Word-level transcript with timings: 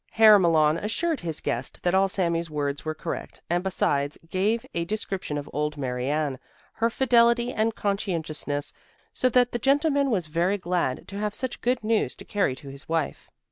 Herr 0.09 0.39
Malon 0.39 0.77
assured 0.77 1.19
his 1.19 1.41
guest 1.41 1.83
that 1.83 1.93
all 1.93 2.07
Sami's 2.07 2.49
words 2.49 2.83
were 2.83 2.95
correct 2.95 3.39
and 3.51 3.63
besides 3.63 4.17
gave 4.31 4.65
a 4.73 4.83
description 4.83 5.37
of 5.37 5.47
Old 5.53 5.77
Mary 5.77 6.09
Ann, 6.09 6.39
her 6.73 6.89
fidelity 6.89 7.53
and 7.53 7.75
conscientiousness, 7.75 8.73
so 9.13 9.29
that 9.29 9.51
the 9.51 9.59
gentleman 9.59 10.09
was 10.09 10.25
very 10.25 10.57
glad 10.57 11.07
to 11.09 11.19
have 11.19 11.35
such 11.35 11.61
good 11.61 11.83
news 11.83 12.15
to 12.15 12.25
carry 12.25 12.55
to 12.55 12.69
his 12.69 12.89
wife. 12.89 13.29